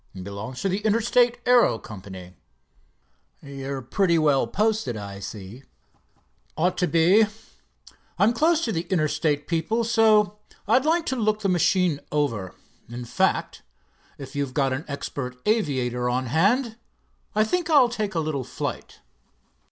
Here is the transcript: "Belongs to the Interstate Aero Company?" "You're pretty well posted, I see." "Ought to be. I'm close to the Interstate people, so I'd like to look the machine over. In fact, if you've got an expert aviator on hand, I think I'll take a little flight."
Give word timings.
"Belongs 0.15 0.61
to 0.63 0.69
the 0.69 0.79
Interstate 0.79 1.37
Aero 1.45 1.77
Company?" 1.77 2.33
"You're 3.43 3.83
pretty 3.83 4.17
well 4.17 4.47
posted, 4.47 4.97
I 4.97 5.19
see." 5.19 5.61
"Ought 6.57 6.75
to 6.79 6.87
be. 6.87 7.27
I'm 8.17 8.33
close 8.33 8.65
to 8.65 8.71
the 8.71 8.87
Interstate 8.89 9.45
people, 9.47 9.83
so 9.83 10.39
I'd 10.67 10.85
like 10.85 11.05
to 11.05 11.15
look 11.15 11.41
the 11.41 11.49
machine 11.49 11.99
over. 12.11 12.55
In 12.89 13.05
fact, 13.05 13.61
if 14.17 14.35
you've 14.35 14.55
got 14.55 14.73
an 14.73 14.85
expert 14.87 15.39
aviator 15.45 16.09
on 16.09 16.25
hand, 16.25 16.77
I 17.35 17.43
think 17.43 17.69
I'll 17.69 17.87
take 17.87 18.15
a 18.15 18.19
little 18.19 18.43
flight." 18.43 19.01